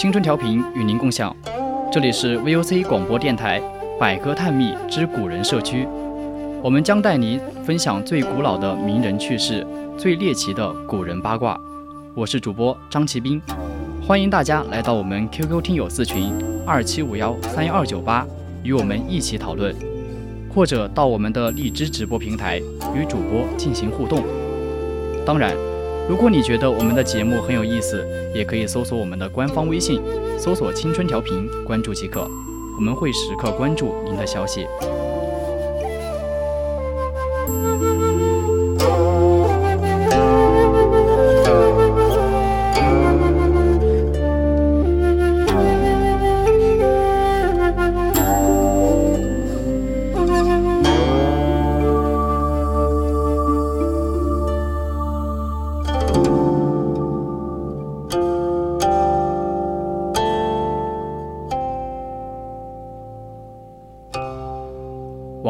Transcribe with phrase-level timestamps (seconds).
[0.00, 1.36] 青春调频与您共享，
[1.92, 3.60] 这里是 VOC 广播电台
[3.98, 5.86] 百科探秘之古人社区，
[6.62, 9.62] 我们将带您分享最古老的名人趣事，
[9.98, 11.60] 最猎奇的古人八卦。
[12.14, 13.42] 我是主播张奇斌，
[14.02, 16.32] 欢迎大家来到我们 QQ 听友四群
[16.66, 18.26] 二七五幺三幺二九八，
[18.62, 19.76] 与我们一起讨论，
[20.48, 22.56] 或者到我们的荔枝直播平台
[22.96, 24.24] 与主播进行互动。
[25.26, 25.54] 当然。
[26.10, 30.02] 如果你觉得我们的节目很有意思，也可以搜索我们的官方微信，
[30.36, 32.28] 搜索“青春调频”，关注即可。
[32.76, 34.66] 我们会时刻关注您的消息。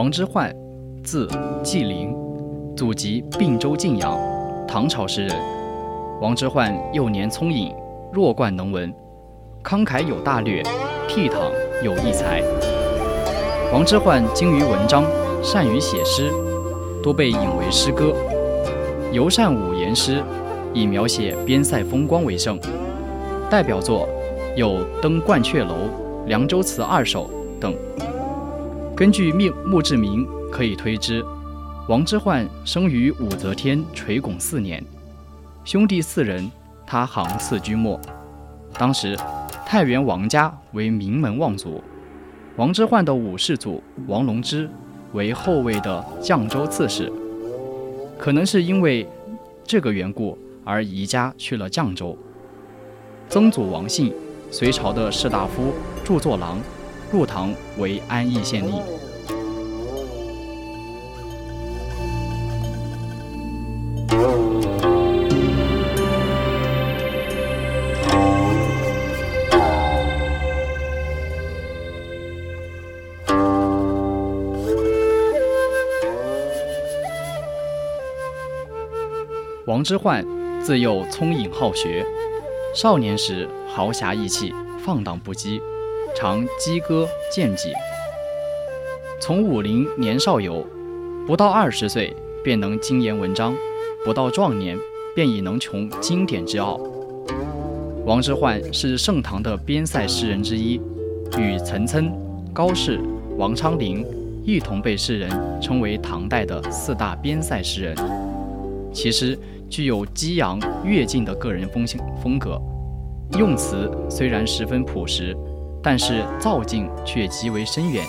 [0.00, 0.50] 王之涣，
[1.04, 1.28] 字
[1.62, 2.16] 季陵，
[2.74, 4.18] 祖籍并州晋阳，
[4.66, 5.36] 唐朝诗人。
[6.22, 7.70] 王之涣幼年聪颖，
[8.10, 8.90] 弱冠能文，
[9.62, 10.62] 慷慨有大略，
[11.06, 11.52] 倜傥
[11.84, 12.42] 有异才。
[13.74, 15.04] 王之涣精于文章，
[15.42, 16.32] 善于写诗，
[17.02, 18.14] 多被引为诗歌。
[19.12, 20.24] 尤善五言诗，
[20.72, 22.58] 以描写边塞风光为盛。
[23.50, 24.08] 代表作
[24.56, 25.74] 有《登鹳雀楼》
[26.26, 27.28] 《凉州词二首》
[27.60, 27.74] 等。
[29.00, 31.24] 根据命墓志铭可以推知，
[31.88, 34.84] 王之涣生于武则天垂拱四年，
[35.64, 36.50] 兄弟四人，
[36.86, 37.98] 他行次居末。
[38.74, 39.16] 当时，
[39.64, 41.82] 太原王家为名门望族，
[42.56, 44.68] 王之涣的五世祖王隆之
[45.14, 47.10] 为后位的绛州刺史，
[48.18, 49.08] 可能是因为
[49.64, 52.14] 这个缘故而移家去了绛州。
[53.30, 54.12] 曾祖王信，
[54.50, 55.72] 隋朝的士大夫、
[56.04, 56.60] 著作郎。
[57.12, 58.74] 入唐为安邑县令。
[79.66, 80.26] 王之涣
[80.60, 82.04] 自幼聪颖好学，
[82.74, 84.52] 少年时豪侠义气，
[84.84, 85.60] 放荡不羁。
[86.14, 87.72] 常击歌见己。
[89.20, 90.66] 从武陵年少游，
[91.26, 93.54] 不到二十岁便能精研文章，
[94.04, 94.78] 不到壮年
[95.14, 96.80] 便已能穷经典之奥。
[98.04, 100.80] 王之涣是盛唐的边塞诗人之一，
[101.38, 102.10] 与岑参、
[102.52, 102.98] 高适、
[103.36, 104.04] 王昌龄
[104.44, 107.96] 一同被世人称为唐代的四大边塞诗人。
[108.92, 109.38] 其诗
[109.68, 112.60] 具有激扬跃进的个人风性风格，
[113.38, 115.36] 用词虽然十分朴实。
[115.82, 118.04] 但是造境却极为深远，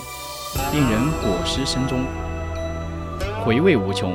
[0.72, 2.04] 令人裹诗深中，
[3.42, 4.14] 回味无穷。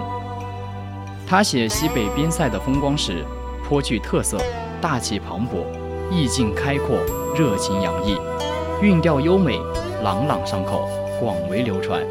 [1.25, 3.25] 他写西北边塞的风光时，
[3.67, 4.37] 颇具特色，
[4.79, 5.65] 大气磅礴，
[6.11, 6.97] 意境开阔，
[7.35, 8.19] 热情洋溢，
[8.81, 9.59] 韵调优美，
[10.03, 10.87] 朗朗上口，
[11.19, 12.01] 广为流传。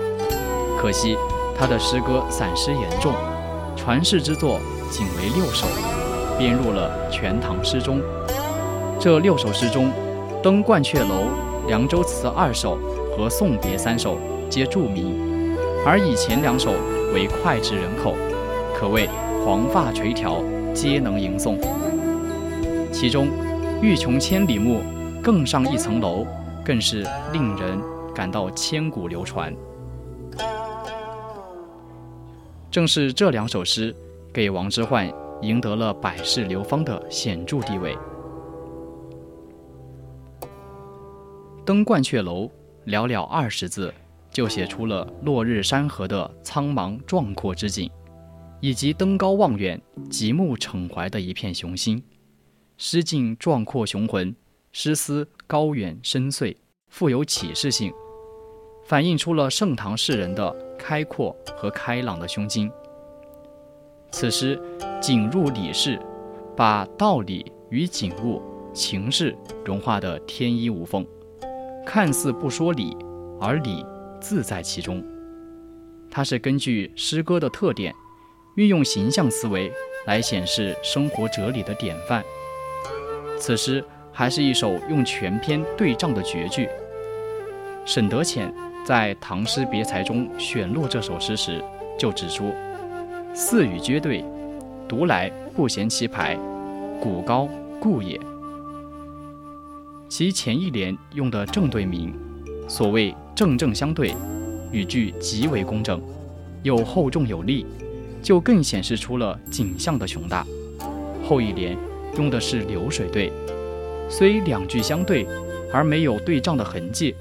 [0.76, 1.16] 可惜
[1.56, 3.14] 他的诗歌散失严重，
[3.76, 4.58] 传世之作
[4.90, 5.68] 仅为六首，
[6.36, 8.00] 编入了《全唐诗》中。
[8.98, 9.90] 这六首诗中。
[10.42, 11.06] 《登鹳雀楼》
[11.66, 12.78] 《凉州词二首》
[13.16, 14.18] 和《送别》三首
[14.48, 16.72] 皆著名，而以前两首
[17.12, 18.14] 为脍炙人口，
[18.76, 19.08] 可谓
[19.44, 21.58] 黄发垂髫，皆能吟诵。
[22.92, 23.28] 其中
[23.82, 24.82] “欲穷千里目，
[25.22, 26.24] 更上一层楼”
[26.64, 27.80] 更是令人
[28.14, 29.52] 感到千古流传。
[32.70, 33.94] 正是这两首诗，
[34.32, 35.12] 给王之涣
[35.42, 37.96] 赢得了百世流芳的显著地位。
[41.66, 42.48] 登鹳雀楼，
[42.86, 43.92] 寥寥二十字，
[44.30, 47.90] 就写出了落日山河的苍茫壮阔之景，
[48.60, 52.00] 以及登高望远、极目骋怀的一片雄心。
[52.78, 54.32] 诗境壮阔雄浑，
[54.70, 56.56] 诗思高远深邃，
[56.88, 57.92] 富有启示性，
[58.84, 62.70] 反映出了盛唐士人的开阔和开朗的胸襟。
[64.12, 64.56] 此诗
[65.02, 66.00] 景入理事，
[66.56, 68.40] 把道理与景物、
[68.72, 71.04] 情事融化得天衣无缝。
[71.86, 72.96] 看似不说理，
[73.40, 73.86] 而理
[74.20, 75.02] 自在其中。
[76.10, 77.94] 它是根据诗歌的特点，
[78.56, 79.72] 运用形象思维
[80.04, 82.24] 来显示生活哲理的典范。
[83.38, 86.68] 此诗还是一首用全篇对仗的绝句。
[87.84, 88.52] 沈德潜
[88.84, 91.62] 在《唐诗别裁》中选录这首诗时，
[91.96, 92.52] 就指出
[93.32, 94.24] ：“四语皆对，
[94.88, 96.36] 读来不嫌其排，
[97.00, 97.48] 古高
[97.80, 98.20] 故也。”
[100.08, 102.14] 其前一联用的正对名，
[102.68, 104.14] 所谓正正相对，
[104.70, 106.00] 语句极为工整，
[106.62, 107.66] 又厚重有力，
[108.22, 110.46] 就更显示出了景象的雄大。
[111.24, 111.76] 后一联
[112.16, 113.32] 用的是流水对，
[114.08, 115.26] 虽两句相对，
[115.72, 117.12] 而没有对仗的痕迹，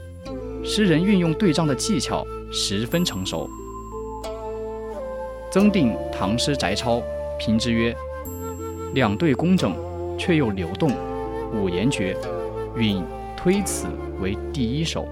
[0.63, 3.49] 诗人运用对仗的技巧十分成熟。
[5.49, 6.97] 曾定《唐诗摘抄》
[7.39, 7.95] 评之曰
[8.93, 9.75] ：“两对工整，
[10.19, 10.91] 却又流动，
[11.51, 12.15] 五言绝。”
[12.77, 13.03] 允
[13.37, 13.87] 推此
[14.19, 15.07] 为第一首。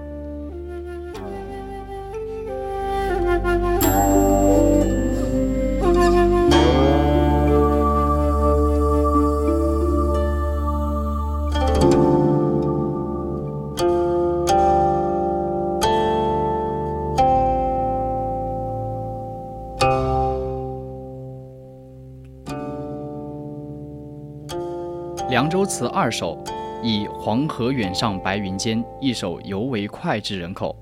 [25.36, 26.36] 《凉州词二首》。
[26.86, 30.76] 以“黄河远上白云间”一首尤为脍炙人口。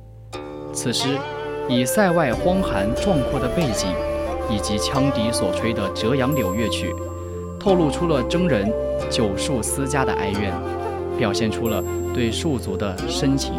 [0.72, 1.16] 此诗
[1.68, 3.88] 以塞外荒寒壮阔的背景，
[4.50, 6.92] 以及羌笛所吹的折杨柳乐曲，
[7.60, 8.68] 透露出了征人
[9.08, 10.52] 久戍思家的哀怨，
[11.16, 11.80] 表现出了
[12.12, 13.54] 对戍卒的深情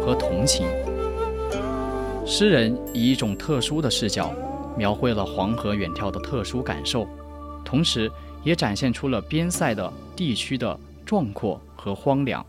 [0.00, 0.68] 和同情。
[2.24, 4.32] 诗人以一种特殊的视角，
[4.76, 7.04] 描绘了黄河远眺的特殊感受，
[7.64, 8.08] 同时
[8.44, 11.60] 也展现出了边塞的地区的壮阔。
[11.80, 12.44] 和荒凉，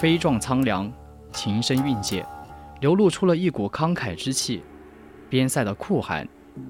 [0.00, 0.90] 悲壮苍凉，
[1.32, 2.24] 情深蕴藉，
[2.80, 4.62] 流露出了一股慷慨之气。
[5.28, 6.26] 边塞的酷寒，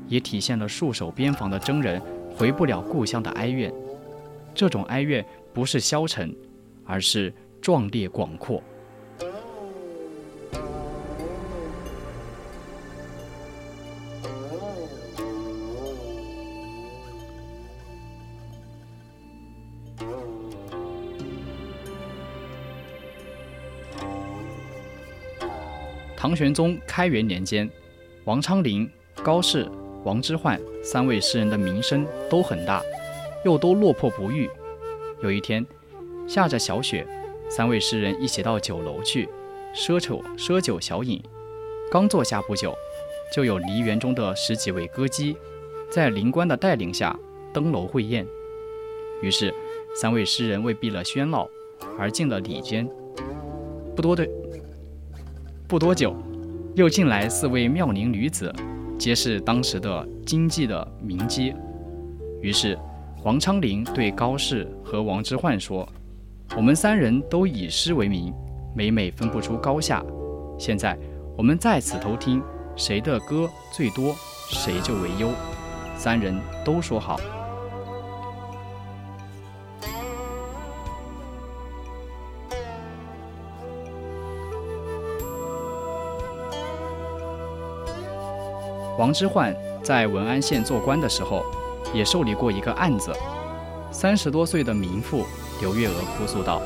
[0.08, 2.02] 也体现了戍守边防的征人
[2.36, 3.72] 回不了故乡的哀怨。
[4.52, 6.34] 这种哀怨不是消沉，
[6.84, 7.32] 而是
[7.62, 8.60] 壮烈广阔。
[26.26, 27.70] 唐玄宗开元年间，
[28.24, 28.90] 王昌龄、
[29.22, 29.64] 高适、
[30.02, 32.82] 王之涣三位诗人的名声都很大，
[33.44, 34.50] 又都落魄不遇。
[35.22, 35.64] 有一天，
[36.26, 37.06] 下着小雪，
[37.48, 39.28] 三位诗人一起到酒楼去
[39.72, 41.22] 赊酒赊酒小饮。
[41.92, 42.74] 刚坐下不久，
[43.32, 45.36] 就有梨园中的十几位歌姬，
[45.88, 47.16] 在灵官的带领下
[47.54, 48.26] 登楼会宴。
[49.22, 49.54] 于是，
[49.94, 51.48] 三位诗人为避了喧闹，
[51.96, 52.84] 而进了里间。
[53.94, 54.28] 不多的。
[55.68, 56.14] 不多久，
[56.76, 58.54] 又进来四位妙龄女子，
[58.96, 61.52] 皆是当时的经济的名妓。
[62.40, 62.78] 于是，
[63.24, 65.86] 王昌龄对高适和王之涣说
[66.56, 68.32] ：“我们三人都以诗为名，
[68.76, 70.04] 每每分不出高下。
[70.56, 70.96] 现在
[71.36, 72.40] 我们在此偷听，
[72.76, 74.14] 谁的歌最多，
[74.48, 75.30] 谁就为优。”
[75.98, 77.18] 三人都说好。
[88.98, 91.44] 王之涣在文安县做官的时候，
[91.92, 93.12] 也受理过一个案子。
[93.90, 95.24] 三十多岁的民妇
[95.60, 96.60] 刘月娥哭诉道：“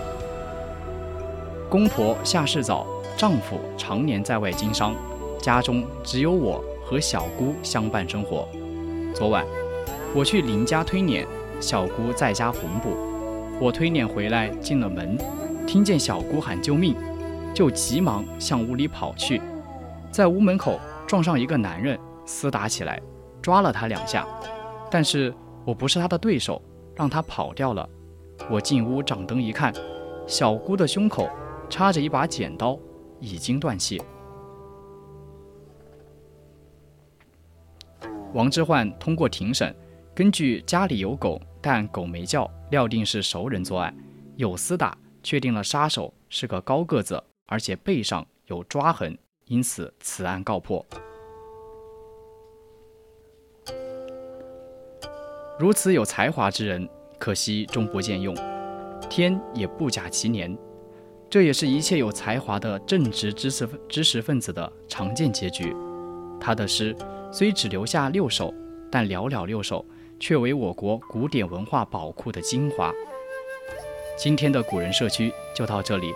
[1.68, 4.94] 公婆下世早，丈夫常年在外经商，
[5.40, 8.49] 家中只有我和小姑相伴生活。
[9.14, 9.44] 昨晚
[10.14, 11.26] 我去邻家推碾，
[11.60, 12.96] 小姑在家缝补。
[13.60, 15.18] 我推碾回来，进了门，
[15.66, 16.96] 听见小姑喊救命，
[17.52, 19.40] 就急忙向屋里跑去，
[20.10, 21.99] 在屋门口撞上一个男人。”
[22.30, 23.02] 厮打起来，
[23.42, 24.25] 抓了他两下，
[24.88, 25.34] 但是
[25.64, 26.62] 我不是他的对手，
[26.94, 27.87] 让他跑掉了。
[28.49, 29.75] 我进屋掌灯一看，
[30.28, 31.28] 小姑的胸口
[31.68, 32.78] 插着一把剪刀，
[33.18, 34.00] 已经断气。
[38.32, 39.75] 王之涣通过庭审，
[40.14, 43.92] 根据家里有狗但狗没叫，料定是熟人作案，
[44.37, 50.87] 有厮打，确定了杀手是个高个子，而且背上有抓痕，因此此案告破。
[55.61, 56.88] 如此有才华之人，
[57.19, 58.35] 可惜终不见用，
[59.11, 60.57] 天也不假其年。
[61.29, 65.76] 这也是一切有才华的正直知识知识分子的常见结局。
[66.40, 66.97] 他的诗
[67.31, 68.55] 虽只留下六首，
[68.90, 69.85] 但寥寥六首，
[70.19, 72.90] 却为我国古典文化宝库的精华。
[74.17, 76.11] 今天的古人社区就到这里，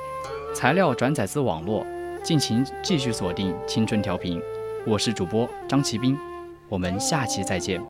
[0.55, 1.85] 材料转载自网络，
[2.23, 4.41] 敬请继续锁定青春调频。
[4.87, 6.17] 我是主播张奇斌，
[6.71, 7.85] 我们下期再见。